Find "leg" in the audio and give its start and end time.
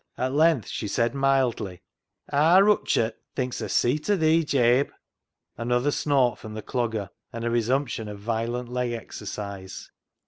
8.69-8.93